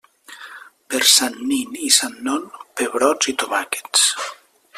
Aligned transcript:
Per 0.93 1.01
Sant 1.09 1.37
nin 1.51 1.77
i 1.89 1.91
Sant 1.99 2.17
Non, 2.29 2.49
pebrots 2.81 3.33
i 3.35 3.37
tomàquets. 3.45 4.09